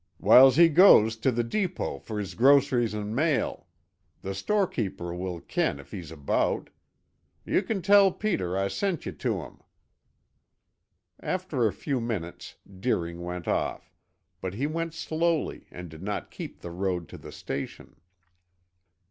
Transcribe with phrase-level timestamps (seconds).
[0.17, 3.67] Whiles he goes to the depot for his groceries and mail.
[4.23, 6.71] The storekeeper will ken if he's aboot.
[7.45, 9.59] Ye can tell Peter I sent ye to him."
[11.19, 13.93] After a few minutes Deering went off,
[14.41, 17.95] but he went slowly and did not keep the road to the station.